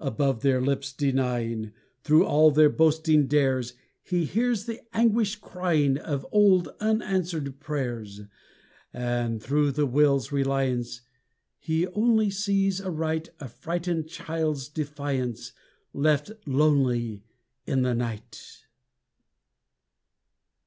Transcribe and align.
Above 0.00 0.42
their 0.42 0.60
lips 0.60 0.92
denying, 0.92 1.72
Through 2.04 2.26
all 2.26 2.50
their 2.50 2.68
boasting 2.68 3.26
dares, 3.26 3.72
He 4.02 4.26
hears 4.26 4.66
the 4.66 4.82
anguished 4.94 5.40
crying 5.40 5.96
Of 5.96 6.26
old 6.30 6.68
unanswered 6.78 7.58
prayers. 7.58 8.20
And 8.92 9.42
through 9.42 9.70
the 9.72 9.86
will's 9.86 10.30
reliance 10.30 11.00
He 11.58 11.86
only 11.86 12.28
sees 12.28 12.82
aright 12.82 13.30
A 13.40 13.48
frightened 13.48 14.08
child's 14.10 14.68
defiance 14.68 15.52
Left 15.94 16.30
lonely 16.44 17.24
in 17.64 17.80
the 17.80 17.94
night. 17.94 18.66